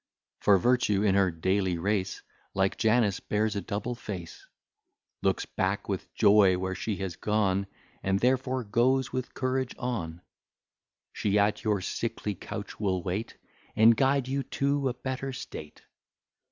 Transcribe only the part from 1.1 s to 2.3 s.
her daily race,